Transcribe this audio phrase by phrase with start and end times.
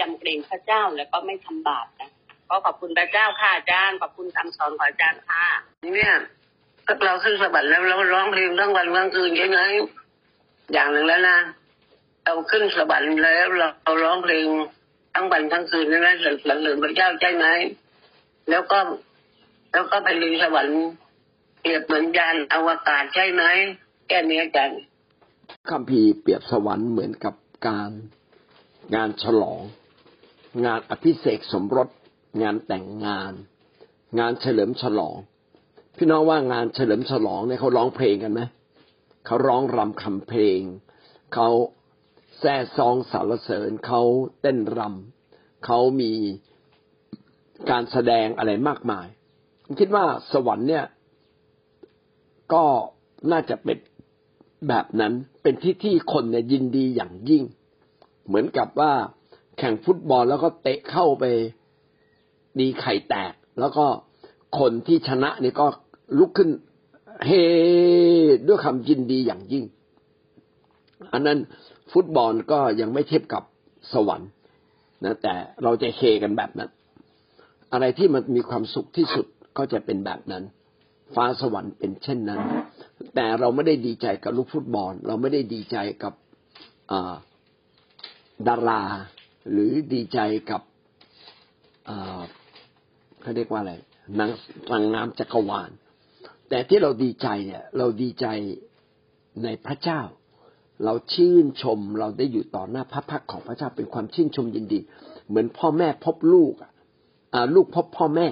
[0.00, 2.10] ยำเกรงพระเจ้าแล้วก็ไม่ทำบาปนะ
[2.48, 5.44] ก็ขอบคุณพระเจ้าค่ะอาจารย์ขอบคุณคำสอนของอาจารย์ค่ะ
[5.94, 6.14] เนี่ย
[6.86, 9.60] ถ้าเราขึ้นสวรรค์แล้วเราร้องเพลงทั้งวันทั้งคืนใช่ไหม
[10.72, 11.38] อย่างหนึ่งแล้วนะ
[12.24, 14.46] เราขึ้นสวรรค์แล้วเราร้องเพลง
[15.14, 17.46] ทั้งวันทั้งคืนใช่ไหมสรรเสริญพระเจ้าใช่ไหม
[18.50, 18.78] แล้วก็
[19.72, 20.80] แล้วก็ไปลิงสวรรค์
[21.60, 23.42] เปรียบเหมือนยานอวกาศใช่ไหม
[24.08, 24.70] แค่นี้กัน
[25.70, 27.34] คัมภีร์เปรียบสวรรค์เหมือนกับ
[27.66, 27.90] การ
[28.94, 29.60] งานฉลอง
[30.64, 31.88] งานอภิเษกสมรส
[32.42, 33.32] งานแต่งงาน
[34.18, 35.16] งานเฉลิมฉลอง
[35.96, 38.40] พี่น้องว่างานเฉลิมฉลองเนี่ยเขาร้องเพลงกันไหม
[39.26, 40.60] เขาร้องรำคำเพลง
[41.34, 41.48] เขา
[42.38, 44.00] แซ่ซองสรรเสริญ เขา
[44.40, 46.12] เต้นรำเขามี
[47.70, 49.06] การแสดงอะไรมากมาย
[49.64, 50.84] ผมคิดว่าสวรรค์เนี่ย
[52.52, 52.64] ก็
[53.32, 53.78] น่าจะเป็น
[54.68, 55.12] แบบนั้น
[55.42, 57.42] เป็นที่ที่คนเนี่ยยินดีอย่างยิ่ง
[58.26, 58.92] เหมือนกับว่า
[59.58, 61.24] แข่งฟุตบอลแล้วก็เตะเข้าไป
[62.60, 63.86] ดีไข่แตก แล้วก็
[64.58, 65.66] คนที่ชนะนี่ก็
[66.18, 66.50] ลุกขึ้น
[67.26, 67.30] เฮ
[68.46, 69.64] ด้วยคำยินดีอย่างยิ่ง
[71.12, 71.38] อันนั้น
[71.92, 73.42] ฟุตบอลก็ยังไม่เทียบกับ
[73.92, 74.30] สวรรค์
[75.04, 76.70] นะแต่เราจะเฮกันแบบนั้น
[77.72, 79.26] อะไรที่มันมีความสุขที่สุด
[79.58, 80.42] ก็จะเป็นแบบนั้น
[81.14, 82.40] ฟ้าสวรรค์เป็นเช่นนั้น
[83.14, 86.12] แต่เราไม่ได้ดีใจกับลูกฟุตบอล เราไม่ได้ดีใจกับ
[88.48, 88.82] ดารา
[89.50, 90.18] หรือดีใจ
[90.50, 90.60] กับ
[93.20, 93.74] เขาเรียกว่าอะไร
[94.18, 94.30] นาง
[94.70, 95.70] นางงามจักรวาล
[96.48, 98.26] แต่ที่เราดีใจเนี่ย เราดีใจ
[99.44, 100.00] ในพระเจ้า
[100.84, 104.80] เราชื่นชมเราได้อยู่ต่อหน้าพระพักของพระเจ้าเป็นความชื่นชมยินดี
[105.28, 106.70] เหมือนพ่อแม่พบลูกอะ
[107.54, 108.28] ลูกพบพ่อแม่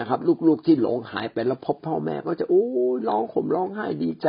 [0.00, 2.64] นะครับ ลูกๆที่หลงหายไปแล้วพบพ่อแม่ก็จะโอ้
[3.08, 4.26] ร้องขมร้องไห้ดีใจ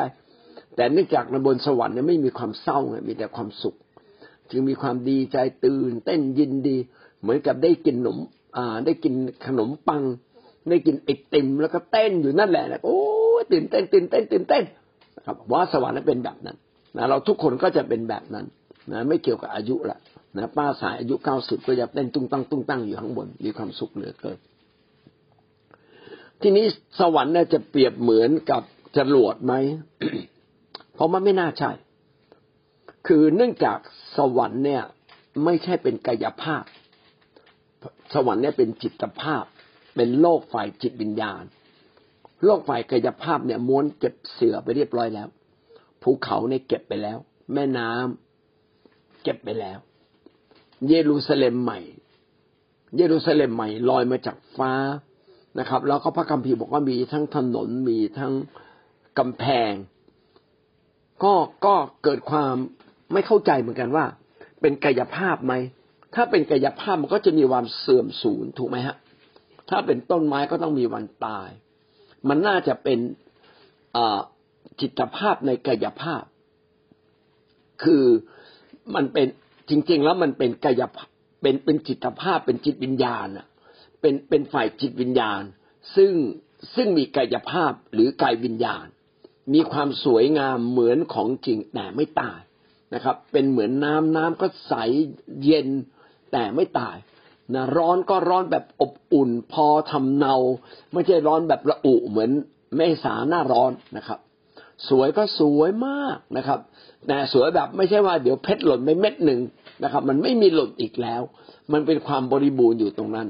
[0.75, 3.75] แต่เนื่องจากในบนสวรรค์เนี่ยไม่มีความเศร้าไงมีแต่ความสุข
[4.51, 6.77] จึงมีความดีใจตื่น เต้นยินดี
[7.21, 8.17] เหมือนกับได้กินขนม
[8.57, 9.13] อ่าได้กิน
[9.45, 10.03] ขนมปัง
[10.69, 12.99] ได้กินไอติมแล้วก็เต้นอยู่นั่นแหละโอ้
[13.51, 14.63] ตื่นเต้นตื่นเต้นตื่นเต้น
[15.25, 16.57] ครับว่าสวรรค์นั้นเป็นแบบนั้น
[16.97, 18.45] นะเราทุกคนก็จะเป็นแบบนั้น
[18.91, 19.97] นะไม่เกี่ยวกับอายุละ
[20.37, 24.37] นะป้าสายอายุเก้าสิบก็จะเต้นตุ้งตั้งตุ้งตั้งอยู่ข้างบน มีความสุขเหลือเกิน
[26.41, 26.65] ทีนี้
[26.99, 28.61] สวรรค์เนี่ยจะเปรียบเหมือนกับ
[28.97, 29.53] จรวดไหม
[30.95, 31.71] เพราะมันไม่น่าใช่
[33.07, 33.79] คือเนื่องจาก
[34.17, 34.83] สวรรค์เนี่ย
[35.43, 36.63] ไม่ใช่เป็นกายภาพ
[38.13, 39.43] สวรรค์เนี่ยเป็นจิตภาพ
[39.95, 41.43] เป็นโลกฝ่ายจิตวิญญาณ
[42.45, 45.27] โลกฝ่ายกายภาพเนี่ยม้วนเก็บเสือไปเรียบร้อยแล้ว
[46.01, 47.17] ภูเขาเนี่ยเก็บไปแล้ว
[47.53, 49.77] แม่น้ำเก็บไปแล้ว
[50.87, 51.79] เยรูซาเล็มใหม่
[52.95, 54.73] เยรูซาเล็มใหม่ลอยมาจากฟ้า
[55.59, 58.33] นะครับ แล้วก็พระคัมภีร์บอกว่ามีทั้งถนนมีทั้ง
[59.19, 59.73] กำแพง
[61.23, 61.33] ก็
[61.65, 62.55] ก็เกิดความ
[63.13, 64.05] ไม่เข้าใจเหมือนกันว่า
[64.61, 65.53] เป็นกายภาพไหม
[66.15, 68.95] ถ้าเป็นกายภาพมันก็จะมีควันเสื่อมสูญถูกไหมฮะ
[69.69, 71.49] ถ้าเป็นต้นไม้ก็ต้องมีวันตาย
[72.29, 72.99] มันน่าจะเป็น
[74.81, 76.23] จิตภาพในกายภาพ
[77.83, 78.03] คือ
[78.95, 79.27] มันเป็น
[79.69, 81.09] จริง ๆ แล้วมันเป็นกายภาพ
[81.41, 83.47] เป็นเป็นจิตภาพเป็นจิตวิญญาณอะ
[84.01, 85.41] เป็นเป็นฝ่ายจิตวิญญาณ
[85.95, 86.11] ซึ่ง
[86.75, 88.85] ซึ่งมีกายภาพหรือกายวิญญาณ
[89.53, 92.39] มีความสวยงามเหมือนของจริงแต่ไม่ตาย
[92.95, 94.73] นะครับ เป็นเหมือนน้ำน้ำก็ใส
[95.43, 95.67] เย็น
[96.31, 96.97] แต่ไม่ตาย
[97.53, 100.35] นะร้อนก็ร้อนแบบอบอุ่น พอทำเนา
[100.93, 102.29] ไม่ใช่ร้อนแบบระอุเหมือน
[102.75, 104.19] เมษาหน้าร้อนนะครับ
[104.89, 106.59] สวยก็สวยมากนะครับ
[107.07, 109.39] แต่สวยแบบไม่ใช่ว่าเดี๋ยวเพชรหล่นไปเม็ดหนึ่ง
[109.83, 111.21] นะครับ มันไม่มีหล่นอีกแล้ว
[111.73, 113.27] มันเป็นความบริบูรณ์อยู่ตรงนั้น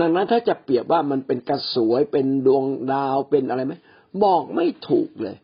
[0.00, 3.74] ดังนั้นถ้าจะเปรียบว่ามันเป็นกระสวยเป็นดวงดาวเป็นอะไรไหม
[4.24, 5.36] บอกไม่ถูกเลย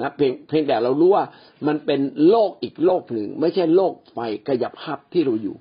[0.00, 1.24] นะเพียงเพียงแต่เรารู้ว่า
[1.66, 5.56] มันเป็นโลกอีกโลกหนึ่ง ไม่ใช่โลกฝ่ายกายภาพที่เราอยู่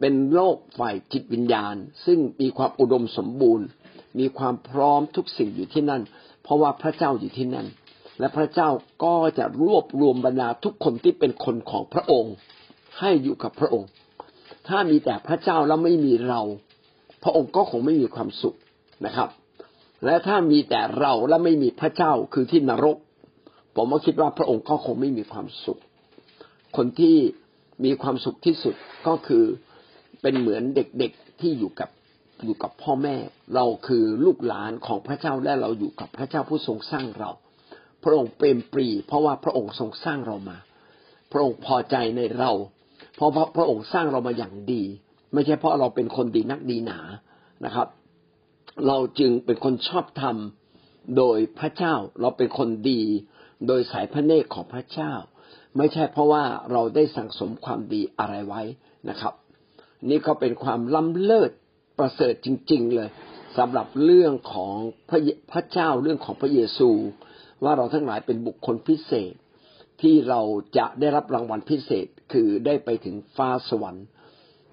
[0.00, 1.76] เป็นโลกฝ่ายจิตวิญญาณ
[2.06, 3.66] ซึ่งมีความอุดมสมบูรณ์
[4.18, 6.02] มีความพร้อมทุกสิ่งอยู่ที่นั่น
[6.42, 7.66] เพราะว่าพระเจ้าอยู่ที่นั่น
[8.18, 8.68] และพระเจ้า
[9.04, 12.34] ก็จะรวบรวมบรรดาทุกคนที่เป็นคนของพระองค์
[12.98, 13.88] ให้อยู่กับพระองค์
[14.68, 16.40] ถ้ามีแต่พระเจ้าแล้วไม่มีเรา
[17.22, 18.56] พระองค์ก็คงไม่มีความสุข
[19.06, 19.28] นะครับ
[20.04, 22.96] และถ้ามีแต่เราและไม่มีพระเจ้าคือที่นรก
[23.80, 25.80] ผมก็คิดว่าพระองค์ก็คงไม่มีความสุข
[26.76, 27.16] คนที่
[27.84, 28.74] มีความสุขที่สุด
[29.06, 29.44] ก็คือ
[30.22, 31.90] เป็นเหมือนเด็กๆที่อยู่กับ
[32.44, 33.16] อยู่กับพ่อแม่
[33.54, 37.30] เราคือลูกหลานของพระเจ้าและเราอยู่กับพระเจ้าผู้ทรงสร้างเรา
[38.04, 40.58] พระองค์เป็นปรี เพราะว่าพระองค์ทรงสร้างเรามา
[41.32, 42.50] พระองค์พอใจในเรา
[43.16, 44.82] เพราะพระองค์สร้างเรามาอย่างดี
[45.32, 47.00] ไม่ใช่เพราะเราเป็นคนดีนักดีหนา
[47.64, 47.88] นะครับ
[48.86, 50.36] เราจึงเป็นคนชอบธรรม
[51.16, 53.02] โดยพระเจ้าเราเป็นคนดี
[53.66, 55.12] โดยสายพระเนตรของพระเจ้า
[55.76, 58.62] ไม่ใช่เพราะว่าเราได้สั่งสมความดีอะไรไว้
[59.08, 59.34] นะครับ
[60.10, 61.50] นี่ก็เป็นความล้ำเลิศ
[61.98, 63.08] ประเสริฐจริง ๆ เลย
[63.58, 64.74] สำหรับเรื่องของ
[65.08, 65.20] พระ
[65.52, 66.90] พระเจ้าเรื่องของพระเยซู
[67.64, 69.34] ว่าเราทั้งหลายเป็นบุคคลพิเศษ
[70.02, 70.40] ที่เรา
[70.78, 74.06] จะได้รับรางวัลพิเศษคือได้ไปถึงฟ้าสวรรค์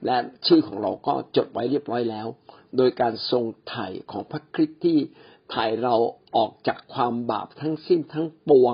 [0.06, 0.18] และ
[0.48, 2.28] ชื่อของเราก็จดไว้เรียบร้อยแล้ว
[2.78, 4.98] โดยการทรงไถ่ของพระคริสต์ที่
[5.50, 5.96] ไถ่เรา
[6.36, 8.74] ออกจากความบาปทั้งสิ้นทั้งปวง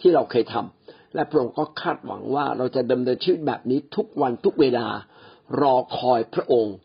[0.00, 4.86] ที่เราเคยทำและพระองค์ก็คาดหวังว่าเราจะดำเนินชีวิตแบบนี้ทุกวันทุกเวลา
[5.60, 6.76] รอคอยพระองค์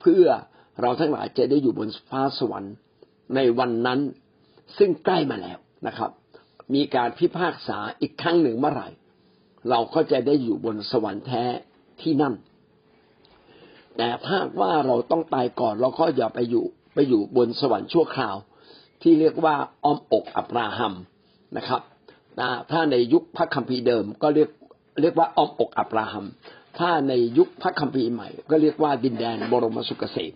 [0.00, 0.26] เพื่อ
[0.80, 2.74] เราทั้งหลายจะได้อยู่บนฟ้าสวรรค์
[3.34, 4.00] ในวันนั้น
[4.78, 6.10] ซึ่งใกล้มาแล้วนะครับ
[6.74, 8.88] มีการพิพากษาอีกครั้งหนึ่งเมื่อไหร่
[9.70, 11.44] เราก็จะได้อยู่บนสวรรค์แท้
[12.00, 12.34] ที่นั่น
[13.96, 16.64] แต่ถ้าว่าเราต้องตายก่อนเราก็อย่าไปอยู่
[16.94, 18.36] ไปอยู่บนสวรรค์ชั่วคราว
[19.02, 19.54] ที่เรียกว่า
[19.84, 20.94] อ้อมอกอับราฮัม
[21.56, 21.80] นะครับ
[22.70, 24.50] ถ้าในยุคพระคัมภีร์เดิมก็เรียก
[25.00, 26.24] เรียกว่าอ้อมอกอับราฮัม
[26.78, 30.32] ถ้าในยุคพระคัมภีร์ใหม่ ก็เรียกว่าดินแดนบรมสุขเกษม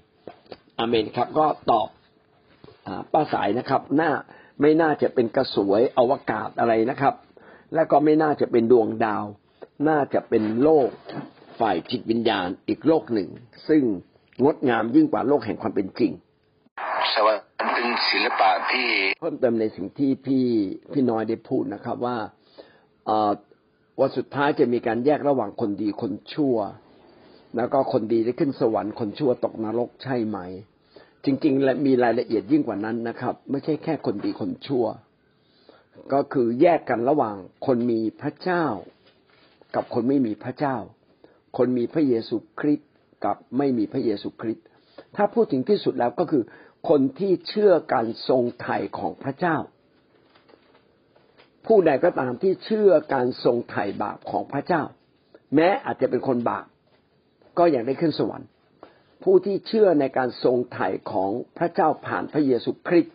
[0.79, 1.89] อเมนครับ ก็ตอบ
[3.13, 4.11] ป้าสายนะครับน่า
[4.61, 7.15] ไม่น่าจะเป็นกระสวยอวกาศอะไรนะครับ
[7.75, 9.25] และก็ไม่น่าจะเป็นดวงดาว
[9.89, 10.89] น่าจะเป็นโลก
[11.61, 13.29] ฝ่ายจิตวิญญาณอีกโลกหนึ่ง
[13.69, 13.83] ซึ่ง
[14.45, 16.13] งดงามยิ่งกว่าโลกแห่งความเป็นจริง
[17.15, 17.33] สวร
[17.67, 18.89] รค์เป็นศิลปะที่
[19.21, 20.45] เพิ่มเติมในสิ่งที่พี่
[20.93, 22.17] พี่น้อยได้พูดนะครับว่า
[24.01, 26.57] วันสุดท้ายจะมีการแยกระหว่างคนดีคนชั่ว
[27.57, 30.39] แล้วก็คนดีได้ขึ้นสวรรค์คนชั่วตกนรกใช่ไหม
[31.25, 34.87] จริง ๆ และมีรายละเอียดยิ่งกว่านั้นนะครับ ไม่ใช่แค่คนดีคนชั่ว
[36.13, 37.37] ก็คือแยกกันระหว่าง
[37.67, 38.65] คนมีพระเจ้า
[39.75, 40.77] กับคนไม่มีพระเจ้า
[41.57, 42.91] คนมีพระเยซูคริสต์
[43.25, 44.67] กับไม่มีพระเยซูคริสต์
[45.17, 46.43] ถ้าพูดถึงที่สุดแล้วก็คือ
[46.89, 49.57] คนที่เชื่อการทรงไถ่ของพระเจ้า
[51.67, 54.83] ผู้ใดก็ตามที่เชื่อการทรงไถ่บาปของพระเจ้า
[55.55, 56.67] แม้อาจจะเป็นคนบาป
[57.59, 58.49] ก็ยังได้ขึ้นสวรรค์
[59.23, 63.15] ผู้ที่เชื่อในการทรงไถ่ของพระเจ้าผ่านพระเยซูคริสต์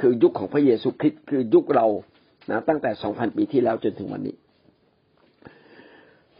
[0.00, 1.86] คือยุคของพระเยซูคริสต์คือยุคเรา
[2.50, 4.36] นะตั้งแต่สองพันปีที่แล้วจนถึงวันนี้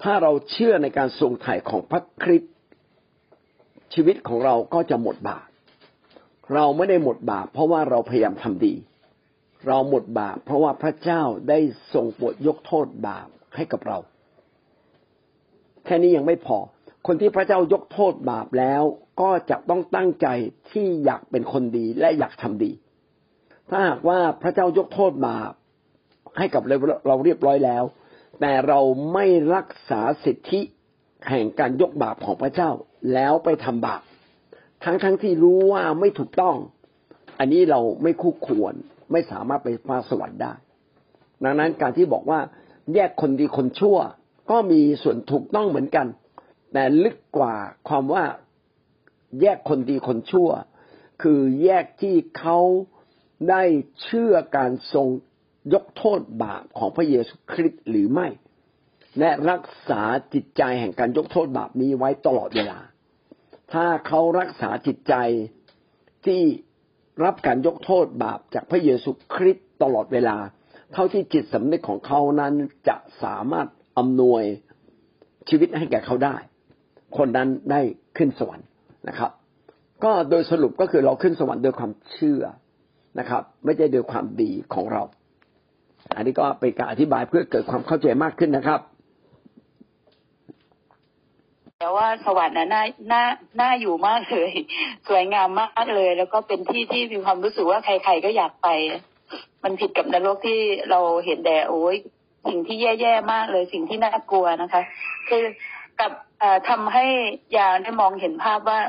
[0.02, 2.52] ถ้าเราเชื่อในการทรงไถ่ของพระคริสต์
[3.94, 5.49] ชีวิตของเราก็จะหมดบาป
[6.54, 8.74] เราไม่ได้หมดบาปเพราะว่าเราพยายามทำดี
[9.66, 11.58] เราหมดบาปเพราะว่าพระเจ้าได้
[11.94, 13.98] ทรงโปรดยกโทษบาปให้กับเรา
[15.84, 16.58] แค่นี้ยังไม่พอ
[17.06, 18.82] คนที่พระเจ้ายกโทษบาปแล้ว
[19.20, 20.26] ก็จะต้องตั้งใจ
[20.70, 22.72] ที่อยากเป็นคนดีและอยากทำดี
[23.70, 25.52] ถ้าหากว่าพระเจ้ายกโทษบาป
[26.38, 26.62] ให้กับ
[27.06, 27.84] เราเรียบร้อยแล้ว
[28.40, 28.80] แต่เรา
[29.12, 30.60] ไม่รักษาสิทธิ
[31.28, 32.70] แห่งการยกบาปของพระเจ้า
[33.14, 34.02] แล้วไปทำบาป
[34.84, 36.56] ทั้งทั้งที่รู้ว่าไม่ถูกต้อง
[37.38, 38.74] อันนี้เราไม่คู่ควร
[39.12, 40.52] ไม่สามารถไปฟ้าสวรรค์ได้
[41.44, 42.40] ดังนั้นการที่บอกว่า
[42.94, 43.98] แยกคนดีคนชั่ว
[44.50, 46.06] ก็มีส่วนถูกต้องเหมือนกัน
[46.72, 47.54] แต่ลึกกว่า
[47.88, 48.24] ความว่า
[49.40, 50.48] แยกคนดีคนชั่ว
[51.22, 52.58] คือแยกที่เขา
[53.50, 53.62] ได้
[54.02, 55.08] เชื่อการทรง
[55.74, 58.28] ยกโทษบาปของพระเยซูคริสต์หรือไม่
[59.18, 60.02] และรักษา
[60.34, 62.78] จิตใจแห่งการยกโทษบาปนี้ไว้ตลอดเวลา
[63.72, 65.14] ถ้าเขารักษาจิตใจ
[66.26, 66.40] ที่
[67.24, 70.36] รับการยกโทษบาปจากพระเยซูคริสต์ตลอดเวลา
[70.92, 72.54] เท่าที่จิตสำนึกของเขานั้น
[72.88, 73.66] จะสามารถ
[73.98, 74.42] อำนวย
[75.48, 76.36] ชีวิตให้แก่เขาได้
[77.16, 77.80] คนนั้นได้
[78.16, 78.66] ขึ้นสวรรค์
[79.08, 79.30] นะครับ
[80.04, 82.42] ก็โดยสรุปก็คือเราขึ้นสวรรค์โดยความเชื่อ
[83.18, 85.02] นะครับ ไม่ใช่โดยความดีของเรา
[86.16, 88.80] อันนี้ก็เป็นการอธิบายเพื่อเกิดความเข้าใจมากขึ้นนะครับ
[91.80, 92.82] แต่ว่าสวรรค์น่ะน่า
[93.12, 93.24] น่า
[93.60, 94.52] น่าอยู่มากเลย
[95.08, 98.68] สวยงามมากเลย แล้วก็เป็นที่ที่มีความรู้สึกว่าใคร ๆ ก็อยากไป
[99.62, 100.60] มันผิดกับนรกที่
[100.90, 101.96] เราเห็นแต่โอ้ย
[102.48, 104.82] สิ่งที่แย่ๆมากเลยสิ่งที่น่ากลัวนะคะ
[105.28, 105.42] คือ
[106.00, 106.12] กับ
[106.68, 107.04] ทำให้
[107.56, 108.80] ยาได้มองเห็นภาพว่า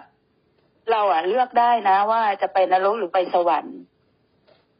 [0.91, 3.77] เราอะเลือกได้นะ ว่าจะไปนรกหรือไปสวรรค์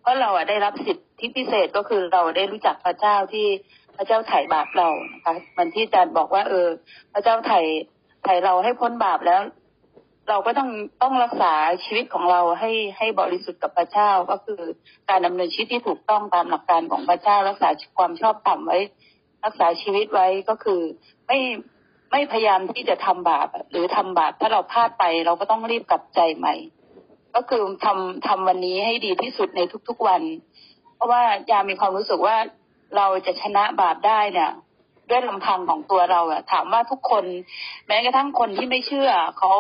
[0.01, 3.48] เพราะเราอะได้รับสิทธิพิเศษก็คือเราได้รู้จักพระเจ้าที่
[3.98, 6.68] พระเจ้าไถ่บาปเรานะคะมันที่อาจารย์บอกว่า เออ
[7.13, 7.60] พระเจ้าไถ่
[8.24, 9.42] ไถ่เราให้พ้นบาปแล้ว
[10.30, 10.70] เราก็ต้อง
[11.01, 11.54] ต้องรักษา
[11.86, 14.62] ชีวิตของเราให้ให้บริสุทธิ์กับพระเจ้าก็คือ
[15.10, 18.80] การดำเนินชีวิตที่ถูกต้องตามหลักการของพระเจ้า รักษาความชอบธรรมไว้
[19.46, 20.82] รักษาชีวิตไว้ก็คือ
[21.28, 21.40] ไม่
[22.12, 26.56] ไม่พยายามที่จะทำบาปหรือทำบาปถ้าเราพลาดไป เราก็ต้องรีบกลับใจใหม่
[27.36, 30.22] ก็คือทำทำวันนี้ให้ดีที่สุดในทุกๆวัน
[30.96, 32.38] เพราะว่ายามีความรู้สึกว่า
[32.98, 34.51] เราจะชนะบาปได้เนี่ย
[35.12, 37.24] ด้วยลำพังของตัวเราอะถามว่าทุกคน
[37.88, 39.53] แม้กระทั่งคนที่ไม่เชื่อเขา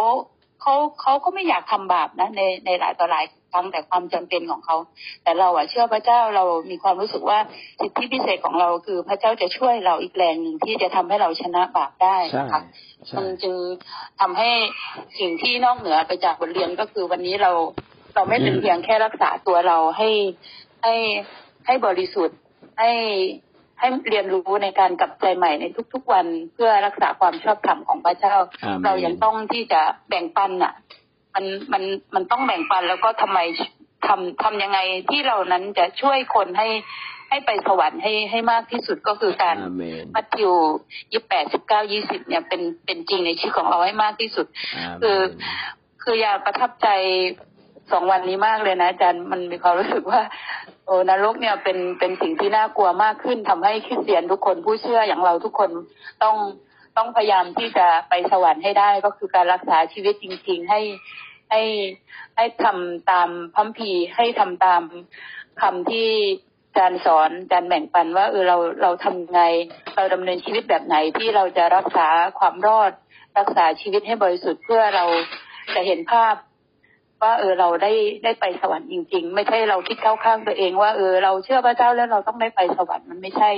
[0.61, 4.75] เขาเขาก็ไม่อยากทำบาปนะในในหลายต่อหลายฟังแต่ความจำเป็นของเขา
[5.23, 7.39] แต่เราอะเชื่อพระเจ้าเรามีความรู้สึกว่า
[7.79, 12.61] สิทธิพิเศษของเราคือพระเจ้าจะช่วยเราอีกแรงหนึ่งที่จะทำให้เราชนะบาปได้ใช่นะคะ
[13.07, 13.55] ใช่มันจึง
[14.19, 14.51] ทำให้
[15.19, 17.51] สิ่งที่นอกเหนือไปจากบทเรียนก็คือวันนี้เรา
[18.15, 20.09] เราไม่เป็นเพียงแค่รักษาตัวเราให้
[20.83, 20.93] ให้
[21.65, 22.37] ให้บริสุทธิ์
[22.79, 22.91] ให้
[23.81, 30.73] ให้เรียนรู้ในการกลับใจใหม่ในทุก ๆ วันเพื่อรักษาความชอบธรรมของพระเจ้าอาเมนเรายังต้องที่จะแบ่งปันอะ
[31.33, 31.83] มันมัน
[32.15, 33.39] มันต้องแบ่งปันแล้วก็ทำไม
[34.07, 36.67] ทำทำยังไงที่เรานั้นจะช่วยคนให้
[37.29, 40.51] ให้ไปสวรรค์ให้ให้มากที่สุดก็คือการอาเมนมัทธิว
[41.13, 44.47] ยี่แปดสิบเก้ายี่สิบเนี่ยเป็นเป็นจริงในชีวิตของเราให้มากที่สุด
[44.77, 45.23] อาเมคือน
[46.03, 46.87] คืออยากประทับใจ
[47.91, 50.21] สองวันนี้มากเลยนะอาจารย์มันมีความรู้สึกว่า
[50.85, 55.69] โอ้นรกเนี่ยเป็นเป็นสิ่งที่น่ากลัวมากขึ้นทำให้คริสเตียนทุกคนผู้เชื่ออย่างเราทุกคน
[56.23, 56.35] ต้อง
[56.97, 60.81] ต้องพยายามที่จะไปสวรรค์ให้ได้ ก็คือการรักษาชีวิตจริง ๆ ให้
[61.51, 61.61] ให้
[62.35, 64.83] ให้ทำตามพัมภีให้ทำตาม
[65.61, 66.09] คำที่
[66.67, 69.41] อาจารย์สอนอาจารย์แบ่งปันว่าเออเราเราทำไง
[69.95, 72.07] เราดำเนินชีวิตแบบไหนที่เราจะรักษา
[72.39, 72.91] ความรอด
[73.37, 75.05] รักษาชีวิตให้บริสุทธิ์เพื่อเรา
[75.75, 76.35] จะเห็นภาพ
[77.23, 77.91] ว่าเออเราได้
[78.23, 83.49] ได้ไปสวรรค์จริง ๆ ไม่ใช่เราคิดเข้าข้างตัวเอง ว่าเออเราเชื่อพระเจ้าแล้วเราต้องได้ไปสวรรค์มันไม่ใช่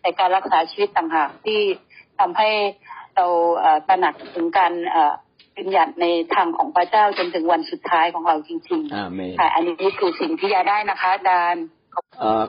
[0.00, 1.60] แต่การรักษาชีวิตต่างหากที่
[2.18, 2.50] ทำให้
[3.16, 3.26] เรา
[3.60, 5.14] เอ่อตระหนักถึงการเอ่อ
[5.54, 11.64] เป็นหยัดในทางของพระเจ้าจนถึงวันสุดท้ายของเราจริงอาเมนๆค่ะอันนี้คือสิ่งที่ยาได้นะคะอาจารย์
[12.20, 12.44] เอ่อ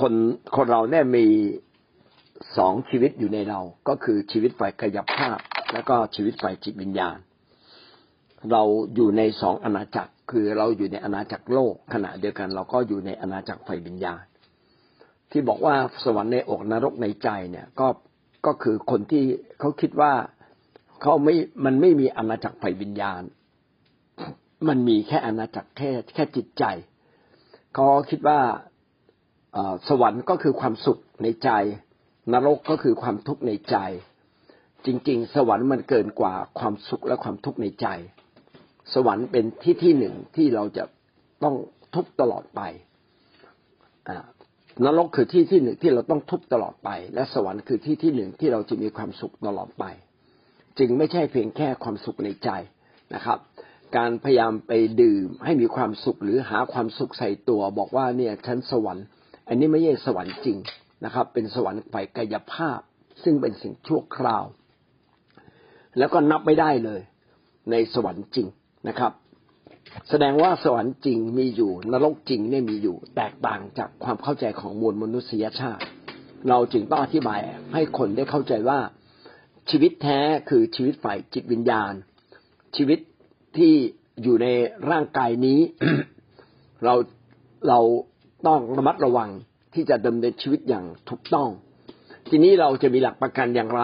[0.00, 0.12] คน
[0.56, 1.26] คนเราเนี่ยมี
[2.58, 5.38] สองชีวิตอยู่ในเรา ก็คือชีวิตฝ่ายกายภาพ
[5.72, 7.16] แล้วก็ชีวิตฝ่ายจิตวิญญาณ
[8.52, 8.62] เรา
[8.94, 14.22] อยู่ในสองอาณาจักร คือเราอยู่ในอาณาจักรโลกขณะเดียวกัน เราก็อยู่ในอาณาจักรฝ่ายวิญญาณ
[15.30, 15.74] ที่บอกว่า
[16.04, 17.88] สวรรค์ในอกนรกในใจเนี่ยก็
[18.46, 19.24] ก็คือคนที่
[19.60, 20.12] เขาคิดว่า
[21.02, 23.22] เขาไม่มันไม่มีอาณาจักรฝ่ายวิญญาณ
[24.68, 26.64] มันมีแค่อาณาจักรแค่แค่จิตใจ
[27.74, 28.40] เขาคิดว่า
[29.88, 31.50] สวรรค์ก็คือความสุขในใจ
[32.32, 33.76] นรกก็คือความทุกข์ในใจ
[34.86, 37.86] จริง ๆ สวรรค์มันเกินกว่าความสุขและความทุกข์ในใจ
[38.94, 40.84] สวรรค์เป็นที่ที่หนึ่งที่เราจะ
[41.42, 41.54] ต้อง
[41.94, 42.60] ทุกตลอดไป
[44.84, 49.84] นรกคือที่ที่หนึ่งที่เราต้องทุกตลอดไป และสวรรค์คือที่ที่หนึ่งที่เราจะมีความสุขตลอดไป
[50.78, 52.50] จึงไม่ใช่เพียงแค่ความสุขในใจ
[53.14, 53.38] นะครับ
[53.96, 59.06] การพยายามไปดื่มให้มีความสุขหรือหาความสุขใส่ตัว บอกว่าเนี่ยฉันสวรรค์
[59.48, 60.58] อันนี้ไม่ใช่สวรรค์จริง
[61.04, 62.80] นะครับ เป็นสวรรค์ฝ่ายกายภาพ
[63.22, 64.44] ซึ่งเป็นสิ่งชั่วคราว
[65.98, 67.00] แล้วก็นับไม่ได้เลย
[67.70, 68.46] ในสวรรค์จริง
[68.88, 69.12] นะครับ
[70.08, 75.84] แสดงว่าสวรรค์จริงมีอยู่ นรกจริงเนี่ยมีอยู่ แตกต่างจากความเข้าใจของมวลมนุษยชาติ
[76.48, 77.40] เราจึงต้องอธิบาย
[77.74, 78.78] ให้คนได้เข้าใจว่า
[79.70, 81.92] ชีวิตแท้คือชีวิตฝ่ายจิตวิญญาณ
[82.76, 82.98] ชีวิต
[83.56, 83.72] ที่
[84.22, 84.46] อยู่ใน
[84.90, 85.60] ร่างกายนี้
[86.84, 86.94] เรา
[87.68, 87.80] เรา
[88.46, 89.30] ต้องระมัดระวัง
[89.74, 91.48] ที่จะดำเนินชีวิตอย่างถูกต้อง
[92.28, 93.82] ทีนี้เราจะมีหลักประกันอย่างไร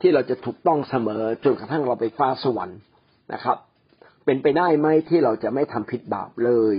[0.00, 2.78] ที่เราจะถูกต้องเสมอจนกระทั่งเราไปฟ้าสวรรค์
[3.32, 3.56] นะครับ
[4.30, 6.74] เป็นไปได้ไหมที่เราจะไม่ทำผิดบาปเลย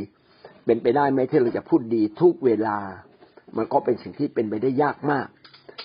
[0.65, 2.77] เป็นไปได้ไหมที่เราจะพูดดีทุกเวลา
[3.58, 5.27] มันก็เป็นสิ่งที่เป็นไปได้ยากมาก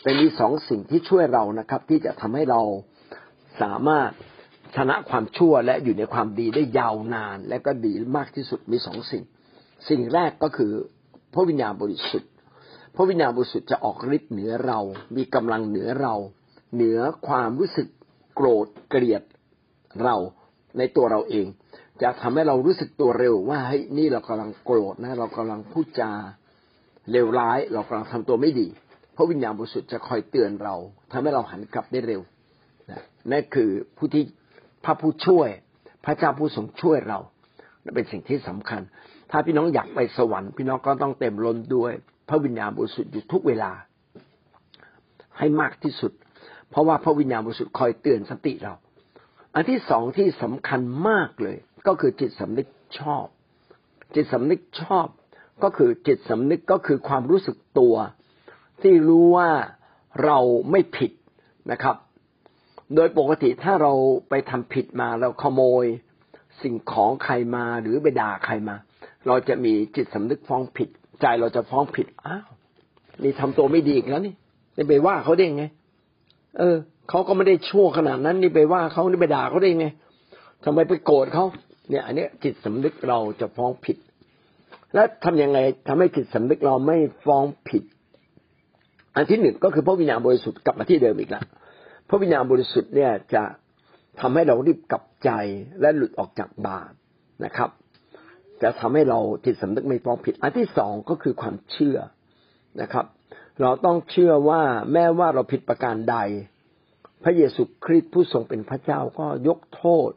[0.02, 2.60] แต่มีสองสิ่งที่ช่วยเรานะครับ ที่จะทำให้เรา
[3.62, 4.10] สามารถ
[4.76, 9.22] ชนะความชั่วและอยู่ในความดีได้ยาวนาน และก็ดีมากที่สุดมีสองสิ่ง
[9.88, 10.72] สิ่งแรกก็คือ
[11.34, 12.30] พระวิญญาณบริสุทธิ์
[12.94, 14.80] พระวิญญาณบริสุทธิ์จะออกฤทธิ์เหนือเรา
[15.16, 16.14] มีกำลังเหนือเรา
[16.74, 17.88] เหนือความรู้สึก
[18.34, 19.22] โกรธเกลียด
[20.02, 20.16] เรา
[20.78, 21.46] ในตัวเราเอง
[22.02, 26.10] จะทำให้เรารู้สึกตัวเร็วว่าเฮ้ยนี่เรากำลังโกรธนะ เรากำลังพูดจา
[27.12, 28.68] เลวร้าย เรากำลังทำตัวไม่ดี
[29.16, 30.74] พระวิญญาณบริสุทธิ์จะคอยเตือนเรา
[31.12, 32.20] ทำให้เราหันกลับได้เร็ว
[33.30, 34.24] นั่นคือผู้ที่
[34.84, 35.48] พระผู้ช่วย
[36.04, 37.18] พระเจ้าผู้ทรงช่วยเรา
[37.84, 38.82] นั่นเป็นสิ่งที่สำคัญ
[39.30, 41.92] ถ้าพี่น้องอยากไปสวรรค์พี่น้องก็ต้องเต็มล้นด้วย
[42.28, 43.72] พระวิญญาณบริสุทธิ์อยู่ทุกเวลา
[45.38, 46.12] ให้มากที่สุด
[46.70, 48.74] เพราะว่าพระวิญญาณบริสุทธิ์คอยเตือนสติเรา
[49.54, 51.56] อันที่สองที่สำคัญมากเลย
[51.86, 52.68] ก็คือจิตสำนึก
[52.98, 53.26] ชอบ
[54.14, 55.06] จิตสำนึกชอบ
[55.62, 57.94] ก็คือจิตสำนึกก็คือความรู้สึกตัว
[58.82, 59.50] ที่รู้ว่า
[60.24, 60.38] เรา
[60.70, 61.12] ไม่ผิด
[61.72, 61.96] นะครับ
[62.94, 63.92] โดยปกติถ้าเรา
[64.28, 65.84] ไปทำผิดมาเราขโมย
[66.62, 68.76] สิ่งของใครมาหรือไปด่าใครมา
[69.26, 70.88] เราจะมีจิตสำนึกฟ้องผิด
[71.20, 72.46] ใจเราจะฟ้องผิดอ้าว
[73.22, 74.34] นี่ทำตัวไม่ดีอีกแล้วนี่
[74.76, 75.64] นี่ไปว่าเขาได้ไง
[76.58, 76.76] เออ
[77.08, 79.86] เขาก็ไม่ได้ชั่วขนาดนั้นนี่ไปว่าเขานี่ไปด่าเขาได้ไง
[80.64, 81.44] ทำไมไปโกรธเขา
[81.90, 83.96] เนี่ย อันนี้จิตสำนึกเราจะฟ้องผิด
[84.94, 85.58] แล้วทำยังไง
[85.88, 87.82] ทำให้จิตสำนึกเราไม่ฟ้องผิด
[89.16, 91.44] อันที่หนึ่งก็คือพระวิญญาณบริสุทธิ์กลับมาที่เดิมอีกแล้ว
[92.08, 93.42] พระวิญญาณบริสุทธิ์เนี่ยจะ
[94.20, 95.30] ทำให้เรารีบกลับใจ
[95.80, 96.92] และหลุดออกจากบาป
[97.44, 97.70] นะครับ
[98.62, 101.98] จะทำให้เราจิตสำนึกไม่ฟ้องผิด อันที่สองก็คือความเชื่อ
[102.80, 103.06] นะครับ
[103.60, 106.16] เราต้องเชื่อว่าแม้ว่าเราผิดประการใด
[107.24, 110.10] พระเยซูคริสต์ผู้ทรงเป็นพระเจ้าก็ยกโทษ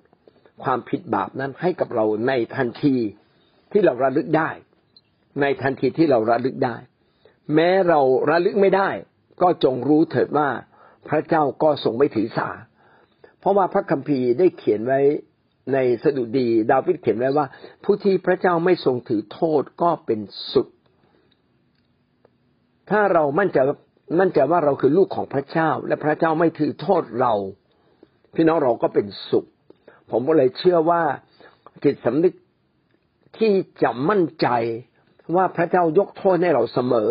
[0.64, 2.96] ความผิดบาปนั้นให้กับเราในทันที
[3.72, 4.50] ที่เราระลึกได้
[5.42, 6.76] ในทันทีที่เราระลึกได้
[7.54, 8.00] แม้เรา
[8.30, 8.90] ระลึกไม่ได้
[9.42, 10.50] ก็จงรู้เถิดว่า
[11.10, 12.50] พระเจ้าก็ทรงไม่ถือสา
[13.40, 15.00] เพราะว่าพระคัมภีร์ได้เขียนไว้
[15.74, 17.48] ในสดุดีดาวิดเขียนไว้ว่า
[17.84, 20.20] ผู้ที่พระเจ้าไม่ทรงถือโทษก็เป็น
[20.54, 20.68] สุด
[22.90, 23.58] ถ้าเรามั่นใจ
[24.20, 27.34] มั่นใจว่าเราคือลูกของพระเจ้า และพระเจ้าไม่ถือโทษเรา
[28.36, 29.46] พี่น้องเราก็เป็นสุข
[30.12, 31.02] ผมก็เลยเชื่อว่า
[31.84, 32.34] จิตสำนึก
[33.38, 33.52] ที่
[33.84, 34.48] จะมั่นใจ
[35.36, 37.10] ว่าพระเจ้ายกโทษให้เราเสมอ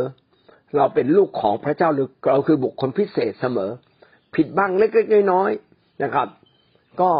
[0.76, 3.70] เราเป็นลูกของพระเจ้าหรือเราคือบุคคลพิเศษเสมอ
[4.34, 6.28] ผิดบ้างเล็กๆน้อยๆนะครับ
[7.00, 7.10] ก็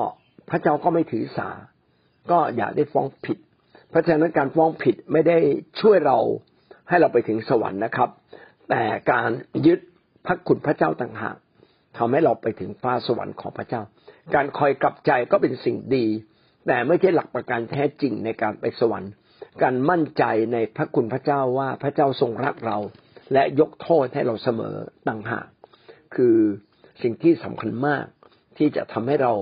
[0.50, 1.48] พระเจ้าก็ไม่ถือสา
[2.30, 3.38] ก็อย่าได้ฟ้องผิด
[3.90, 5.38] เพราะฉะนั้นการฟ้องผิดไม่ได้
[5.80, 6.18] ช่วยเรา
[6.88, 8.10] ให้เราไปถึงสวรรค์นะครับ
[8.70, 8.82] แต่
[9.12, 9.30] การ
[9.66, 9.80] ยึด
[10.26, 11.36] พระคุณพระเจ้าต่างหาก
[11.96, 13.82] ทำให้เราไปถึงฟ้าสวรรค์ของพระเจ้า
[14.34, 16.06] การคอยกลับใจก็เป็นสิ่งดี
[16.66, 19.12] แต่ไม่ใช่หลักประกันแท้จริงในการไปสวรรค์
[19.62, 22.78] การมั่นใจในพระคุณพระเจ้าว่าพระเจ้าทรงรักเรา
[23.32, 24.76] และยกโทษให้เราเสมอ
[25.08, 25.46] ต่างหาก
[26.14, 26.36] คือ
[27.02, 28.04] สิ่งที่สำคัญมาก
[28.58, 29.32] ที่จะทำให้เรา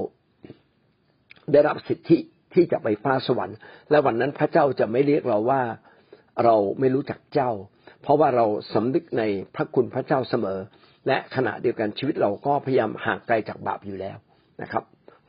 [1.52, 2.18] ได้รับสิทธิ
[2.54, 3.58] ที่จะไปฟ้าสวรรค์
[3.90, 5.62] และวันนั้นพระเจ้าจะไม่เรียกเราว่า
[6.44, 7.50] เราไม่รู้จักเจ้า
[8.04, 9.22] เพราะว่าเราสำนึกใน
[9.54, 10.58] พระคุณพระเจ้าเสมอ
[11.08, 14.16] และขณะเดียวกันชีวิตเราก็พยายามห่างไกลจากบาปอยู่แล้ว
[14.62, 14.84] นะครับ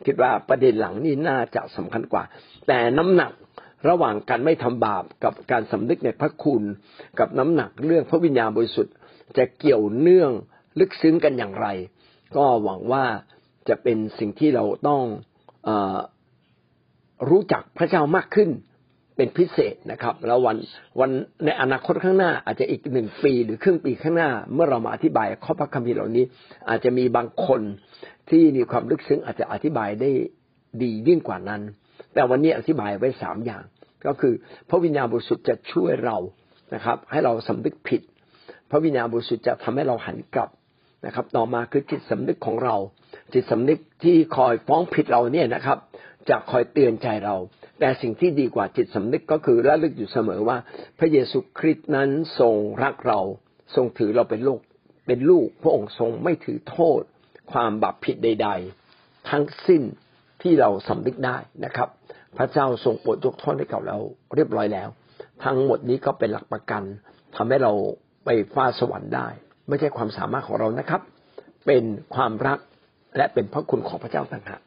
[0.06, 2.24] คิดว่าประเด็นหลังนี้น่าจะสำคัญกว่า
[2.68, 3.32] แต่น้ำหนัก
[3.90, 6.64] ระหว่างการไม่ทำบาปกับการสำนึกในพระคุณ
[7.20, 8.94] กับน้ำหนักเรื่องพระวิญญาณบริสุทธิ์
[9.38, 10.32] จะเกี่ยวเนื่อง
[10.80, 11.68] ลึกซึ้งกันอย่างไร
[12.36, 13.06] ก็หวังว่า
[13.70, 15.02] จะเป็นสิ่งที่เราต้อง
[15.68, 15.70] อ
[17.30, 18.50] รู้จักพระเจ้ามากขึ้น
[19.16, 20.58] เป็นพิเศษนะครับ แล้ววัน
[21.00, 21.10] วัน
[21.46, 26.26] ในอนาคตข้างหน้า อาจจะอีกหนึ่งปีหรือครึ่งปีข้างหน้า เมื่อเรามาอธิบายข้อพระคัมภีร์เหล่านี้
[26.70, 27.62] อาจจะมีบางคน
[28.30, 30.10] ที่มีความลึกซึ้งอาจจะอธิบายได้
[30.82, 31.62] ดียิ่งกว่านั้น
[32.14, 33.64] แต่วันนี้อธิบายไว้สามอย่าง
[34.06, 34.34] ก็คือ
[34.70, 36.18] พระวิญญาณบริสุทธิ์จะช่วยเรา
[36.74, 38.02] นะครับ ให้เราสำนึกผิด
[38.72, 40.50] พระวิญญาณบริสุทธิ์จะทำให้เราหันกลับ
[41.06, 42.76] นะครับ ต่อมาคือจิตสำนึกของเรา
[43.34, 45.78] จิตสำนึกที่คอยฟ้องผิดเราเนี่ยนะครับ
[46.30, 47.36] จะคอยเตือนใจเรา
[47.80, 50.58] แต่สิ่งที่ดีกว่าจิตสำนึกก็คือระลึกอยู่เสมอว่า
[51.00, 52.10] พระเยซูคริสต์นั้น
[52.40, 53.20] ทรงรักเรา
[53.76, 54.60] ทรงถือเราเป็นลูก
[55.08, 57.02] เป็นลูก พระองค์ทรงไม่ถือโทษ
[57.52, 58.50] ความบาปผิดใด
[58.90, 59.84] ๆ ทั้งสิ้น
[60.42, 61.90] ที่เราสำนึกได้นะครับ
[62.38, 63.98] พระเจ้าทรงโปรดยกโทษให้กับเรา
[64.36, 64.90] เรียบร้อยแล้ว
[65.44, 66.84] ทั้งหมดนี้ก็เป็นหลักประกัน
[67.36, 67.72] ทำให้เรา
[68.26, 69.28] ไปฟ้าสวรรค์ได้
[69.68, 71.02] ไม่ใช่ความสามารถของเรานะครับ
[71.66, 71.84] เป็น
[72.16, 72.60] ความรัก
[73.18, 74.62] และเป็นพระคุณของพระเจ้าต่างหาก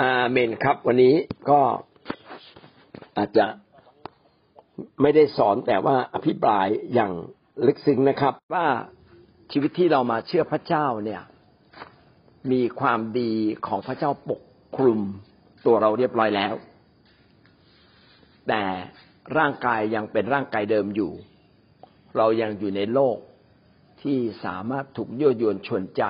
[0.00, 1.14] อาเมนครับ วันนี้
[1.50, 1.60] ก็
[3.16, 3.46] อาจจะ
[5.02, 7.12] ไม่ได้สอนแต่ว่าอภิปรายอย่าง
[7.66, 8.66] ลึกซึ้งนะครับ ว่า
[9.52, 11.22] ชีวิตที่เรามาเชื่อพระเจ้าเนี่ย
[12.52, 13.32] มีความดี
[13.66, 14.42] ของพระเจ้าปก
[14.76, 15.00] คลุม
[15.66, 16.54] ตัวเราเรียบร้อยแล้ว
[18.48, 18.62] แต่
[19.38, 21.12] ร่างกายยังเป็นร่างกายเดิมอยู่
[22.16, 23.16] เรายังอยู่ในโลก
[24.02, 26.04] ที่สามารถถูกยั่วยวนชวนใจ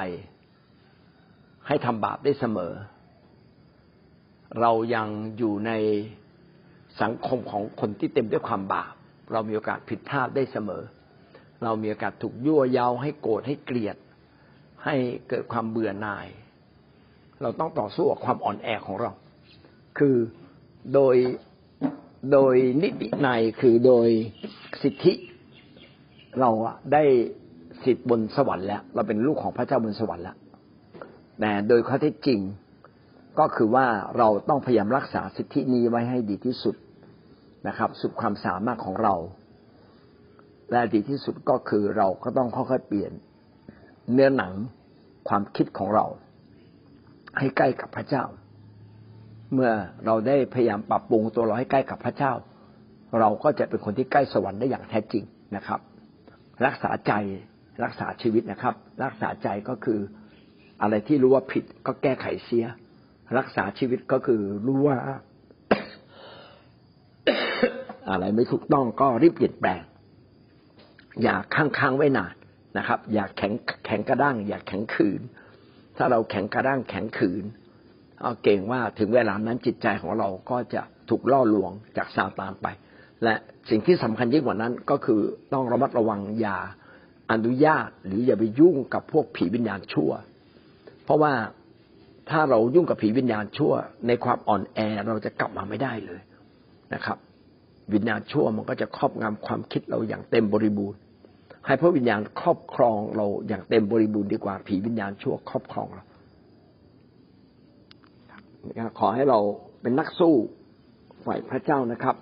[1.66, 2.72] ให้ทำบาปได้เสมอ
[4.60, 5.72] เรายังอยู่ใน
[7.02, 8.92] สังคมของคนที่เต็มด้วยความบาป
[9.32, 10.82] เรามีโอกาสผิดพลาดได้เสมอ
[11.64, 13.96] เรามีโอกาสถูกยั่วเยาให้โกรธให้เกลียด
[14.84, 14.94] ให้
[15.28, 16.26] เกิดความเบื่อหน่าย
[17.42, 19.10] เราต้องต่อสู้กับความอ่อนแอของเรา
[19.98, 20.16] คือ
[20.94, 21.16] โดย
[22.32, 23.28] โดยนิติใน
[23.60, 24.08] คือโดย
[24.82, 25.14] สิทธิ
[26.40, 27.02] เราอะได้
[27.84, 30.36] สิทธิ์บนสวรรค์แล้ว เราเป็นลูกของพระเจ้าบนสวรรค์แล้ว
[31.40, 32.40] แต่โดยข้อเท็จจริง
[33.38, 33.86] ก็คือว่า
[34.18, 36.74] เราต้องพยายามรักษาสิทธินี้ไว้ให้ดีที่สุด
[37.68, 39.14] นะครับ สุดความสามารถของเรา
[40.70, 43.12] และดีที่สุดก็คือเราก็ต้องค่อยๆเปลี่ยน
[44.12, 44.52] เนื้อหนัง
[45.28, 46.06] ความคิดของเรา
[47.38, 48.24] ให้ใกล้กับพระเจ้า
[49.52, 49.70] เมื่อ
[50.06, 52.32] เราได้พยายามปรับปรุงตัวเราให้ใกล้กับพระเจ้า
[53.20, 55.24] เราก็จะเป็นคนที่ใกล้สวรรค์ได้อย่างแท้จริง
[55.56, 55.80] นะครับ
[56.66, 57.12] รักษาใจ
[57.84, 60.00] รักษาชีวิตนะครับ รักษาใจก็คือ
[60.82, 62.64] อะไรที่รู้ว่าผิดก็แก้ไขเสีย
[63.38, 64.98] รักษาชีวิตก็คือรู้ว่า
[68.10, 69.82] อะไรไม่ถูกต้องก็รีบเปลี่ยนแปลง
[71.22, 72.34] อย่าค้างค้างไว้นาน
[72.78, 73.52] นะครับ อย่าแข็ง
[73.84, 75.20] แข็งกระด้าง อย่าแข็งขืน
[75.96, 77.44] ถ้าเราแข็งกระด้างแข็งขืน
[78.22, 82.66] เอาเก่งว่าถึงเวลานั้นจิตใจของเราก็จะถูกล่อลวงจากซาตานไป
[83.24, 83.34] และ
[83.70, 85.20] สิ่งที่สำคัญยิ่งกว่านั้นก็คือ
[85.52, 86.58] ต้องระมัดระวังอย่า
[87.32, 90.10] อนุญาตหรืออย่าไปยุ่งกับพวกผีวิญญาณชั่ว
[91.04, 91.32] เพราะว่า
[92.30, 93.72] ถ้าเรายุ่งกับผีวิญญาณชั่ว
[94.06, 96.20] ในความอ่อนแอเราจะกลับมาไม่ได้เลย
[96.94, 97.18] นะครับ
[97.94, 100.98] วิญญาณชั่วมันก็จะครอบงำความคิดเราอย่างเต็มบริบูรณ์
[101.66, 106.04] ให้พระวิญญาณครอบครองเราอย่างเต็มบริบูรณ์ดีกว่าผีวิญญาณชั่วครอบครองเรา
[108.98, 109.38] ขอให้เรา
[109.82, 110.34] เป็นนักสู้
[111.24, 112.16] ฝ่ายพระเจ้านะครับ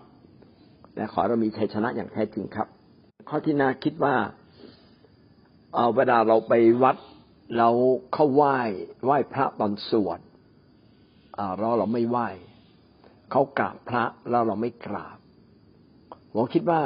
[0.96, 2.68] และขอเรามีชัยชนะอย่างแท้จริงครับ
[3.28, 4.14] ข้อที่น่าคิดว่า
[5.76, 6.96] เอาเวลาเราไปวัด
[7.58, 7.68] เรา
[8.12, 8.58] เข้าไหว้
[9.04, 10.20] ไหว้พระตอนสวด
[11.58, 12.28] เราเราไม่ไหว้
[13.30, 15.18] เขากราบพระแล้วเราไม่กราบ
[16.34, 16.80] ผมคิดว่า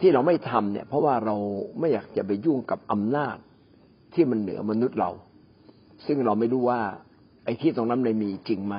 [0.00, 1.36] ที่เราไม่ทำเนี่ย เพราะว่าเรา
[1.78, 3.36] ไม่อยากจะไปยุ่งกับอำนาจ
[4.14, 5.10] ที่มันเหนือมนุษย์เรา
[6.06, 6.80] ซึ่งเราไม่รู้ว่า
[7.44, 8.76] ไอ้ที่ตรงนั้นมันมีจริงไหม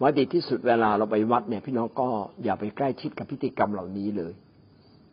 [0.00, 2.08] ว่าดีที่สุดเวลาเราไปวัดเนี่ย พี่น้องก็
[2.44, 4.32] อย่าไปใกล้ชิดกับพิธีกรรมเหล่านี้เลย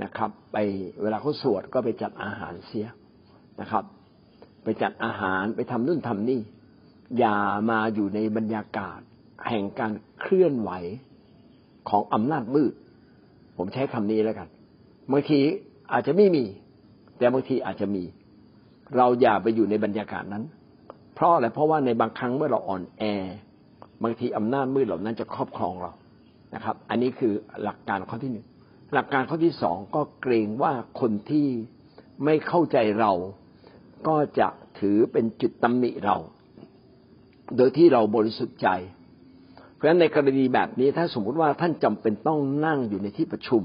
[0.03, 0.57] นะครับ ไป
[1.01, 2.87] เวลาเขาสวดก็ไปจัดอาหารเสีย
[3.61, 3.83] นะครับ
[4.63, 6.41] ไปจัดอาหารไปทำนู่นทำนี่
[7.19, 7.37] อย่า
[7.69, 8.99] มาอยู่ในบรรยากาศ
[9.47, 10.71] แห่งการเคลื่อนไหว
[11.89, 12.73] ของอำนาจมืด
[13.57, 14.47] ผมใช้คำนี้แล้วกัน
[15.11, 15.39] บางที
[15.93, 16.43] อาจจะไม่มี
[17.17, 18.03] แต่บางทีอาจจะมี
[18.97, 20.43] เราอย่าไปอยู่ในบรรยากาศนั้น
[21.15, 23.03] เพราะอะไรเพราะว่าในบางครั้งเมื่อเราอ่อนแอ
[24.03, 25.91] บางทีอำนาจมืดเหล่านั้นจะครอบครองเรา
[26.55, 28.45] นะครับ อันนี้คือหลักการข้อที่หนึ่ง
[28.93, 31.47] หลักการข้อที่สองก็เกรงว่าคนที่
[32.25, 33.11] ไม่เข้าใจเรา
[34.07, 34.47] ก็จะ
[34.79, 36.17] ถือเป็นจุดตำหนิเรา
[37.57, 38.67] โดยที่เราบริสุทธิ์ใจ
[39.73, 43.63] เพราะฉะนั้นในกรณีแบบนี้ถ้าสมมติว่าท่านจำเป็นต้องนั่งอยู่ในที่ประชุม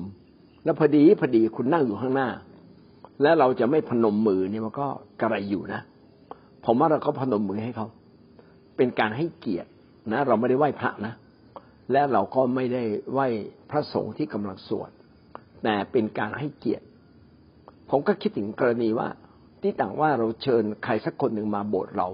[0.64, 2.29] แล้วพอดีพอดีคุณนั่งอยู่ข้างหน้า
[3.22, 4.87] และเราจะไม่พนมมือเนี่ยมันก็
[5.20, 5.81] กระไรอยู่นะ
[6.64, 7.87] ผมว่าเราก็พนมมือให้เขา
[8.77, 9.68] เป็นการให้เกียรติ
[10.12, 11.14] นะ เราไม่ได้ไหว้พระนะ
[11.92, 13.27] และเราก็ไม่ได้ไหว้
[13.70, 14.90] พระสงฆ์ที่กำลังสวด
[15.62, 16.85] แต่เป็นการให้เกียรติ
[17.90, 19.09] ผมก็คิดถึงกรณีว่า
[19.62, 22.09] ที่ต่างว่าเราเชิญใครสักคนหนึ่งมาโบสถ์เรา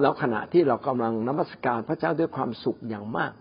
[0.00, 3.32] แล้วขณะที่เรากำลังนมัสการพระเจ้าด้วยความสุขอย่างมาก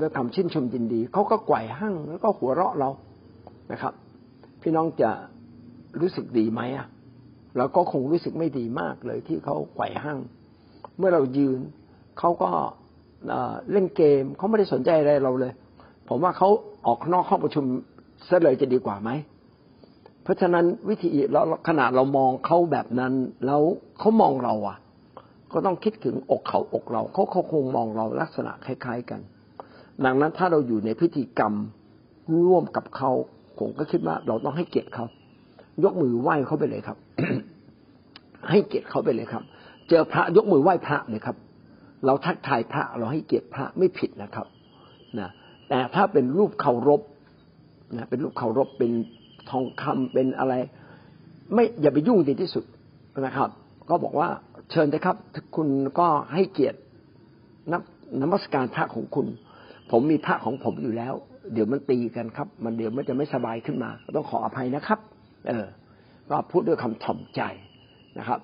[0.00, 2.90] ด้วยคำชื่นชมยินดีเขาก็ไกว่ห้างแล้วก็หัวเราะเรา
[3.72, 3.92] นะครับ
[4.62, 5.10] พี่น้องจะ
[6.00, 6.86] รู้สึกดีไหมอะ
[7.56, 10.18] เราก็คงรู้สึกไม่ดีมากเลยที่เขาไกว่ห้าง
[10.98, 11.60] เมื่อเรายืน
[12.18, 12.50] เขาก็
[13.72, 15.52] เล่นเกมเขาไม่ได้สนใจอะไรเราเลย
[16.08, 16.48] ผมว่าเขา
[16.86, 17.64] ออกนอกห้องประชุม
[18.28, 19.10] ซะเลยจะดีกว่าไหม
[20.30, 23.12] ราะฉะนั้นวิธีเราขณะเรามองเขาแบบนั้น
[23.46, 23.62] แล้ว
[23.98, 24.78] เขามองเราอะ
[25.52, 29.20] ก็ต้องคิดถึงอกเขาอกเราเขาเขาคงมองเราลักษณะคล้าย ๆกัน
[30.04, 31.54] ดังนั้นถ้าเราอยู่ในพิธีกรรม
[32.46, 33.10] ร่วมกับเขา
[33.58, 35.04] ผมก็คิดว่าเราต้องให้เกียรติเขา
[35.84, 36.98] ยกมือไหว้เขาไปเลยครับ
[38.50, 39.42] ให้เกียรติเขาไปเลยครับ
[39.88, 41.36] เจอพระยกมือไหว้พระเลยครับ
[42.06, 44.46] เราทักทายพระเราให้เกียรติพระไม่ผิดนะครับ
[45.18, 45.30] นะ
[45.68, 47.00] แต่ถ้าเป็นรูปเคารพ
[47.96, 48.90] นะเป็นรูปเคารพเป็น
[49.50, 50.54] ทองคำเป็นอะไร
[51.54, 52.64] ไม่อย่าไปยุ่งดีที่สุด
[53.20, 53.50] นะครับ
[53.88, 54.28] ก็บอกว่า
[54.70, 55.16] เชิญนะครับ
[55.56, 56.78] คุณก็ให้เกียรติ
[57.72, 57.82] นับ
[58.20, 59.26] นมัสการพระของคุณ
[59.90, 61.14] ผมมีพระของผมอยู่แล้ว
[61.52, 64.98] เดี๋ยวมันตีกันครับ มันเดี๋ยวมันจะไม่สบายขึ้นมา ต้องขออภัยนะครับ
[65.48, 65.66] เออ
[66.30, 67.42] ก็พูดด้วยคำถ่อมใจ
[68.18, 68.40] นะครับ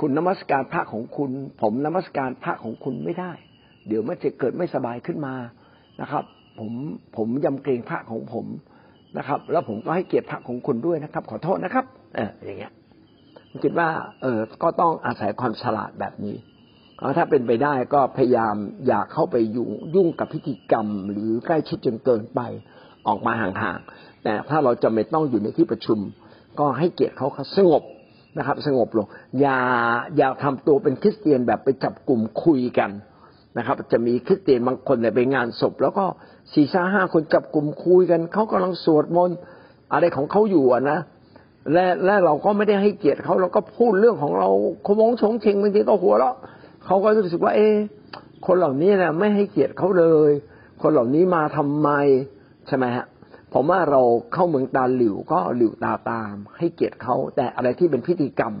[0.00, 1.30] คุณนมัสการพระของคุณ
[1.62, 3.32] ผมนมัสการพระของคุณไม่ได้
[3.88, 5.34] เดี๋ยวมันจะเกิดไม่สบายขึ้นมา
[6.00, 6.24] นะครับ
[6.58, 6.72] ผม
[7.16, 8.46] ผมยำเกรงพระของผม
[9.18, 12.72] นะครับ แล้วผมก็ให้เกียรติพระของคุณด้วยนะครับ ขอโทษนะครับ เอออย่างเงี้ย
[13.48, 13.88] ผมคิดว่า
[14.22, 16.36] เออก็ต้องอาศัยความฉลาดแบบนี้
[17.16, 18.54] ถ้าเป็นไปได้ก็พยายาม
[18.86, 22.40] อย่าเข้าไปยุ่งยุ่งกับพิธีกรรม หรือใกล้ชิดจนเกินไป
[23.06, 25.98] ออกมาห่างๆแต่ถ้าเราจะไม่ต้องอยู่ในที่ประชุม
[26.58, 27.82] ก็ให้เกียรติเขาสงบ
[28.38, 29.06] นะครับ สงบลง
[29.40, 29.58] อย่า
[30.16, 32.90] อย่าทำตัวเป็นคริสเตียนแบบไปจับกลุ่มคุยกัน
[33.58, 36.04] นะครับ จะมีคริสเตียนบางคนเนี่ยไปงานศพ แล้วก็
[36.52, 39.36] สี่ห้าห้าคนจับกลุ่มคุยกันเขากำลังสวดมนต์
[39.92, 40.98] อะไรของเขาอยู่อะนะ
[41.72, 44.48] และและเราก็ไม่ได้ให้เกียรติเขาเราก็พูดเรื่องของเรา
[44.86, 46.36] ขมงชงเชงบางทีก็หัวเราะ
[46.84, 47.68] เขาก็รู้สึกว่า เอ๊
[48.46, 50.32] คนเหล่านี้นะไม่ให้เกียรติเขาเลย
[50.82, 51.88] คนเหล่านี้มาทำไม
[52.66, 53.06] ใช่ไหมฮะ
[53.52, 54.02] ผมว่าเรา
[54.32, 58.54] เข้าเมืองตาหลิวก็หลิวตาตาม ให้เกียรติเขาแต่อะไรที่เป็นพิธีกรรม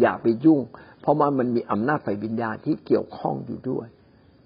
[0.00, 0.60] อย่าไปยุ่ง
[1.00, 3.86] เพราะว่ามันมีอำนาจไฟวิญญาณที่เกี่ยวข้องอยู่ด้วย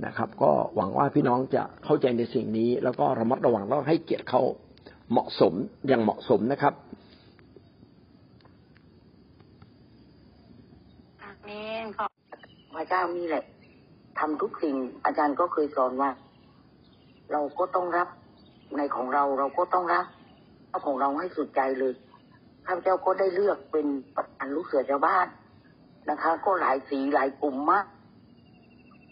[0.06, 4.42] นะครับ ก็หวังว่าพี่น้องจะเข้าใจในสิ่งนี้ แล้วก็ระมัดระวังแล้วให้เกียรติเขา
[5.10, 5.54] เหมาะสม
[5.88, 6.74] อย่างเหมาะสมนะครับ
[11.22, 11.50] อาเม
[11.82, 11.84] น
[12.74, 13.44] พระเจ้ามีแหละ
[14.18, 16.10] ทำทุกสิ่ง อาจารย์ก็เคยสอนว่า
[17.32, 18.08] เราก็ต้องรับ
[18.76, 20.06] ในของเราเราก็ต้องรับ
[20.68, 21.94] เอาของเราให้สุดใจเลย
[22.66, 25.26] ข้าพเจ้าก็ได้เลือกเป็นประธานลูกเสือชาวบ้าน
[26.10, 27.86] นะคะ ก็หลายสีหลายกลุ่มมาก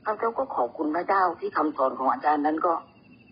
[0.04, 2.72] ข้าพเจ้าก็ขอบคุณพระเจ้าที่คำสอนของอาจารย์นั้นก็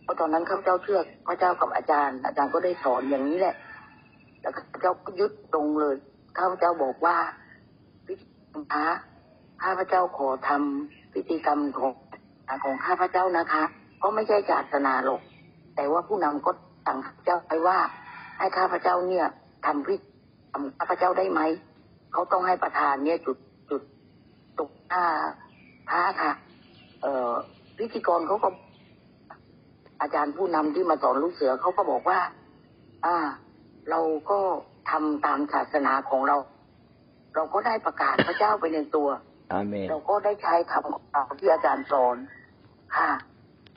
[0.03, 3.55] เพราะตอนนั้นข้าพเจ้าเชื่อพระเจ้ากับอาจารย์ อาจารย์ก็ได้สอนอย่างนี้แหละ
[4.41, 5.95] แล้วข้าพเจ้าก็ยึดตรงเลย
[6.39, 7.17] ข้าพเจ้าบอกว่า
[8.07, 8.87] พิธีกรรมพระ
[9.63, 11.93] ข้าพเจ้าขอทำพิธีกรรมของ
[12.65, 13.63] ของข้าพเจ้านะคะ
[14.03, 15.21] ก็ไม่ใช่ศาสนาหรอก
[15.77, 16.51] แต่ว่าผู้นำก็
[16.87, 17.79] สั่งข้าพเจ้าไปว่า
[18.39, 19.27] ให้ข้าพเจ้าเนี่ย
[19.67, 20.07] ทำพิธี
[20.53, 21.41] ทำข้าพเจ้าได้ไหม
[22.13, 23.39] เขาต้องให้ประธานเนี่ยจุด
[23.71, 23.83] จุด
[24.59, 25.05] ตกหน้า
[25.89, 26.33] พระค่ะ
[27.79, 28.49] พิธีกรเขาก็
[30.01, 32.19] อาจารย์ผู้นำที่มาสอนลูกเสือเขาก็บอกว่า
[33.05, 33.17] อ่า
[33.91, 34.39] เราก็
[34.91, 36.37] ทำตามศาสนาของเรา
[37.35, 39.09] เราก็ได้ประกาศพระเจ้าไปในตัว
[39.53, 42.17] อาเมนเราก็ได้ใช้คำของเราที่อาจารย์สอน
[42.97, 43.11] ค่ะ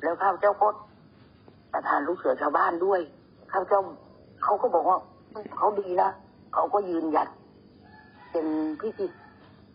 [0.04, 0.68] แล้วข้าพเจ้าก็
[1.74, 3.00] ประธานลูกเสือชาวบ้านด้วย
[3.52, 3.82] ข้าพเจ้า
[4.44, 4.98] เขาก็บอกว่า
[5.58, 6.12] เขาดีนะ
[6.54, 7.28] เขาก็ยืนหยัด
[8.32, 8.48] เป็น
[8.82, 9.06] พิธี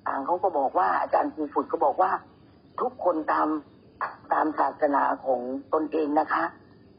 [0.06, 2.10] ต่างเขาก็บอกว่า อาจารย์ครูฝึกก็บอกว่า
[2.80, 3.48] ทุกคนตาม
[4.32, 5.40] ตามศาสนาของ
[5.72, 6.44] ตนเองนะคะ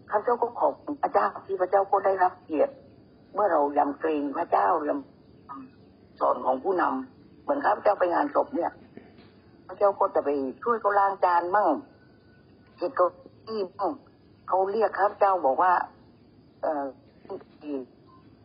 [0.09, 2.73] ข้าพเจ้าก็ขอบพระเจ้าที่พระเจ้าก็ได้รับเกียรติ
[3.33, 8.71] เมื่อเรายำเกรงพระเจ้ายำสอนของผู้นำเหมือนข้าพเจ้าไปงานศพเนี่ย
[9.67, 10.29] พระเจ้าก็จะไป
[10.63, 11.69] ช่วยเขาล้างจานมั่ง
[12.77, 13.07] เก็บเก้า
[13.47, 13.91] อี้มั่ง
[14.47, 15.73] เขาเรียกครับเจ้าบอกว่า
[16.61, 16.83] เอ่อ
[17.59, 17.73] ที่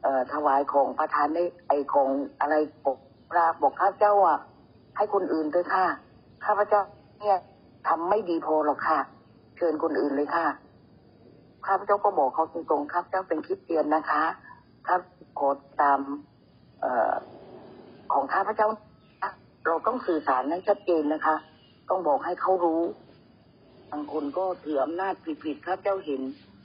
[0.03, 2.09] เอ่อถวายของประธานได้ไอของ
[2.41, 2.99] อะไรบอก
[3.31, 4.39] พระบอกข้าพเจ้าอะ
[4.97, 5.85] ให้คนอื่นเถอะค่ะ
[6.45, 6.83] ข้าพเจ้า
[7.23, 7.39] เนี่ย
[7.89, 8.99] ทำไม่ดีพอหรอกค่ะ
[9.57, 10.47] เชิญคนอื่นเลยค่ะ
[11.67, 14.23] ข้าพเจ้าก็บอกเขาตรงๆข้าพเจ้าเป็นคริสเตียนนะคะ
[14.89, 15.01] ครับ
[15.39, 15.49] ขอ
[15.81, 16.01] ตาม
[16.81, 17.15] เอ่อ
[18.13, 18.69] ของข้าพเจ้า
[19.67, 21.37] เราต้องสื่อสารให้ชัดเจนนะคะ
[21.91, 22.83] ต้องบอกให้เขารู้
[23.91, 26.21] บางคนก็ถืออำนาจผิดๆข้าพเจ้าเห็น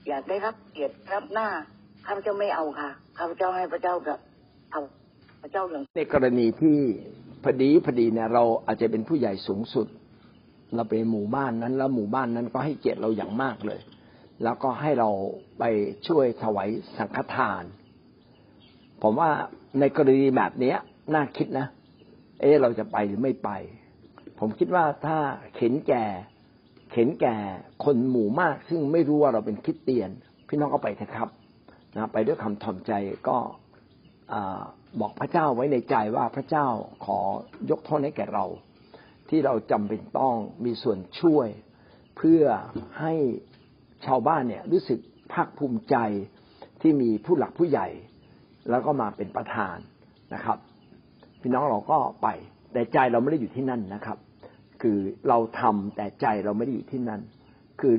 [0.07, 1.47] อยากได้รับเกียรติรับหน้า
[2.05, 4.19] ข้าพเจ้าไม่เอาค่ะข้าพเจ้าให้พระเจ้ากับ
[4.71, 4.81] เอา
[5.41, 6.77] พระเจ้าอย่างในกรณีที่
[7.43, 9.87] พอดีพอดีเนี่ยเราอาจจะเป็นผู้ใหญ่สูงสุด
[10.75, 13.79] เราไปหมู่บ้านนั้น แล้วหมู่บ้านนั้นก็ให้เกียรติเราอย่างมากเลย
[14.43, 15.09] แล้วก็ให้เรา
[15.59, 15.63] ไป
[16.07, 17.63] ช่วยถวายสังฆทาน
[19.01, 19.29] ผมว่า
[19.79, 20.73] ในกรณีแบบนี้
[21.13, 21.67] น่าคิดนะ
[22.41, 23.49] เอ๊เราจะไปหรือไม่ไป
[24.39, 25.17] ผมคิดว่าถ้า
[25.55, 26.05] เข็นแก่
[26.91, 27.35] เข็นแก่
[27.85, 30.09] คนหมู่มาก ซึ่งไม่รู้ว่าเราเป็นคริสเตียน
[30.47, 31.29] พี่น้องก็ไปเถอะครับ
[31.95, 32.93] นะไปด้วยคำถ่อมใจ
[33.27, 33.37] ก็
[34.33, 34.35] อ
[34.99, 36.65] บอกพระเจ้าไว้ในใจว่าพระเจ้า
[37.05, 37.19] ขอ
[37.69, 38.45] ยกโทษให้แก่เรา
[39.29, 40.35] ที่เราจำเป็นต้อง
[40.65, 41.47] มีส่วนช่วย
[42.17, 42.43] เพื่อ
[42.99, 43.13] ให้
[44.05, 44.99] ชาวบ้านเนี่ยรู้สึก
[45.33, 45.95] ภาคภูมิใจ
[46.81, 47.87] ที่มีผู้หลักผู้ใหญ่
[48.69, 49.77] แล้วก็มาเป็นประธาน
[50.33, 50.57] นะครับ
[51.41, 52.27] พี่น้องเราก็ไป
[52.73, 54.17] แต่ใจเราไม่ได้อยู่ที่นั่นนะครับ
[54.81, 57.21] คือเราทำแต่ใจเราไม่ได้อยู่ที่นั่น
[57.81, 57.93] คือ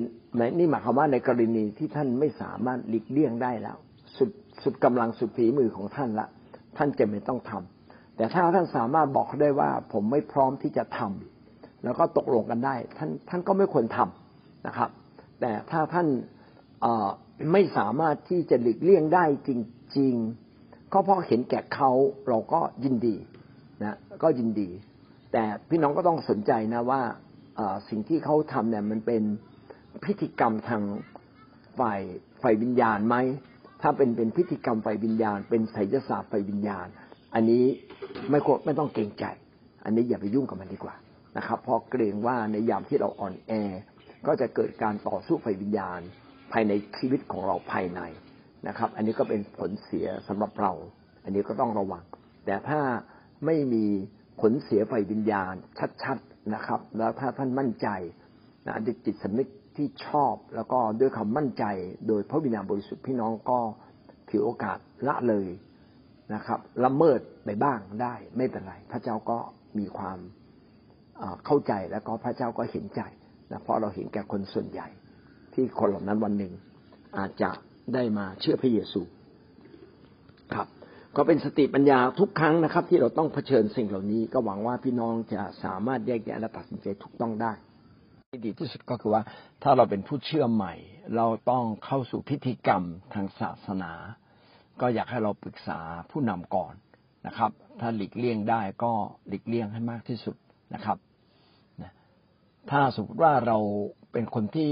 [0.58, 3.76] นี่หมายความว่าในกรณีที่ท่านไม่สามารถหลีกเลี่ยงได้แล้ว
[4.16, 4.30] สุด
[4.62, 6.26] สุดกำลังสุดฝีมือของท่านละ
[6.76, 7.77] ท่านจะไม่ต้องทำ
[8.18, 14.90] แต่ถ้าท่านสามารถบอกได้ว่าผมไม่พร้อมที่จะทำแล้วก็ตกลงกันได้ ท่านท่านก็ไม่ควรทำนะครับ
[15.40, 16.06] แต่ถ้าท่าน
[17.52, 19.50] ไม่สามารถที่จะหลีกเลี่ยงได้จ
[19.98, 20.14] ริง
[20.54, 21.90] ๆ ก็เพราะเห็นแก่เขา
[22.28, 23.16] เราก็ยินดี
[23.82, 24.68] นะก็ยินดี
[25.32, 27.02] แต่พี่น้องก็ต้องสนใจนะว่า
[27.88, 29.22] สิ่งที่เขาทำเนี่ยมันเป็น
[30.04, 30.82] พิธีกรรมทาง
[31.78, 32.00] ฝ่าย
[32.42, 33.16] ฝ่ายวิญญาณไหม
[33.82, 36.86] ถ้าเป็นเป็นพิธีกรรมฝ่ายวิญญาณ เป็นไสยศาสตร์ฝ่ายวิญญาณ
[37.34, 37.64] อันนี้
[38.30, 39.24] ไม่ควรไม่ต้องเกรงใจ
[39.84, 40.94] อันนี้อย่าไปยุ่งกับมันดีกว่า
[41.36, 43.52] นะครับเพราะเกรงว่าในยามที่เราอ่อนแอ
[44.26, 46.00] ก็จะเกิดการต่อสู้ฝ่ายวิญญาณ
[46.52, 48.00] ภายในชีวิตของเราภายใน
[48.68, 50.72] นะครับ อันนี้ก็เป็นผลเสียสำหรับเรา
[51.24, 52.04] อันนี้ก็ต้องระวัง
[52.46, 52.80] แต่ถ้า
[53.46, 53.84] ไม่มี
[54.40, 55.54] ผลเสียฝ่ายวิญญาณ
[56.02, 57.88] ชัดๆนะครับ แล้วถ้าท่านมั่นใจ
[58.66, 61.64] นะด้วยจิตสำนึกที่ชอบแล้วก็ด้วยความมั่นใจ
[62.08, 63.58] โดยพระวิญญาณบริสุทธิ์พี่น้องก็
[64.30, 64.78] ถือโอกาส
[65.08, 65.46] ละเลย
[66.34, 69.38] นะครับละเมิดไปบ้างได้ ไม่เป็นไร พระเจ้าก็
[69.78, 70.18] มีความ
[71.46, 73.02] เข้าใจแล้วก็พระเจ้าก็เห็นใจ
[73.50, 74.88] นะเพราะเราเห็นแก่คนส่วนใหญ่
[75.54, 76.52] ที่คนเหล่านั้นวันหนึ่ง
[77.18, 77.50] อาจจะ
[77.94, 79.02] ได้มาเชื่อพระเยซู
[80.54, 80.66] ครับ
[81.16, 87.52] ก็เป็นสติปัญญาทุกครั้งนะครับ ที่เราต้องเผชิญสิ่งเหล่านี้ ก็หวังว่าพี่น้องจะสามารถแยกแยะและตัดสินใจถูกต้องได้
[88.32, 89.22] ที่ดีที่สุดก็คือว่า
[89.62, 90.74] ถ้าเราเป็นผู้เชื่อใหม่
[91.16, 92.82] เราต้องเข้าสู่พิธีกรรม
[93.14, 93.92] ทางศาสนา
[94.80, 96.74] ก็อยากให้เราปรึกษาผู้นำก่อน
[97.26, 98.92] นะครับ ถ้าหลีกเลี่ยงได้ก็
[99.28, 100.36] หลีกเลี่ยงให้มากที่สุด
[100.74, 100.98] นะครับ
[102.70, 103.58] ถ้าสมมติว่าเรา
[104.12, 104.70] เป็นคนที่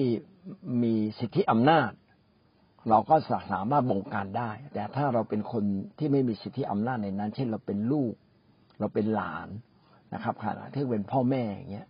[0.83, 1.91] มีสิทธิอำนาจ
[2.89, 3.17] เราก็
[3.53, 5.65] สามารถบงการได้ แต่ถ้าเราเป็นคน
[5.99, 8.13] ที่ไม่มีสิทธิอำนาจในนั้น เช่นเราเป็นลูก
[8.79, 9.49] เราเป็นหลาน
[10.15, 11.89] นะครับขณะที่เป็นพ่อแม่อย่างเงี้ย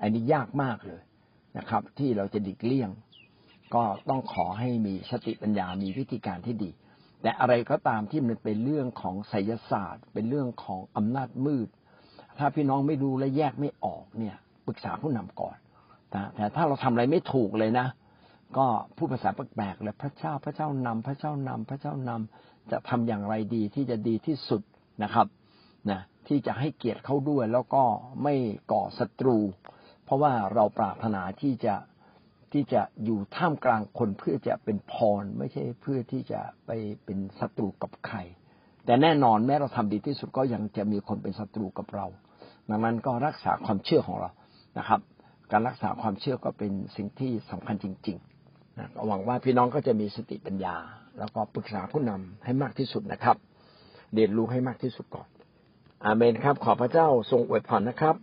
[0.00, 1.02] อันนี้ยากมากเลย
[1.58, 2.90] นะครับ ที่เราจะดิกเลี่ยง
[3.74, 6.70] ก็ต้องขอให้มีสติปัญญา มีวิธีการที่ดี
[7.22, 11.68] แต่อะไรก็ตามที่มันเป็นเรื่องของไสยศาสตร์ เป็นเรื่องของอำนาจมืด
[12.38, 15.56] ถ้าพี่น้องไม่รู้และแยกไม่ออกเนี่ยปรึกษาผู้นำก่อน
[16.14, 17.86] นะแต่ถ้าเราทำอะไรไม่ถูกเลยนะ
[18.58, 24.62] ก็พูดภาษาแปลกๆเลยพระเจ้าพระเจ้านำพระเจ้านำพระเจ้านำจะทำอย่างไรดีที่จะดีที่สุด
[25.02, 25.26] นะครับ
[25.90, 27.82] นะที่จะให้เกียรติเขาด้วยแล้วก็
[28.22, 28.34] ไม่
[28.72, 29.38] ก่อศัตรู
[30.04, 31.74] เพราะว่าเราปรารถนาที่จะ
[32.52, 36.70] ที่จะอยู่ท่ามกลางคนเพื่อจะเป็นพร ไม่ใช่เพื่อที่จะไป
[37.04, 38.18] เป็นศัตรูกับใคร
[38.84, 42.06] แต่แน่นอนแม้เราทำดีที่สุดก็ยังจะมีคนเป็นศัตรูกับเรา
[42.70, 44.30] ดังนั้นก็รักษาความเชื่อของเรา
[44.78, 45.00] นะครับ
[45.52, 50.76] การรักษาความเชื่อก็เป็นสิ่งที่สำคัญจริงๆนะหวังว่าพี่น้องก็จะมีสติปัญญา
[51.18, 53.36] แล้วก็ปรึกษาผู้นำให้มากที่สุดนะครับ
[54.14, 55.28] เรียนรู้ให้มากที่สุดก่อน
[56.04, 58.14] อาเมนครับ ขอพระเจ้าทรงอวยพรนะครับ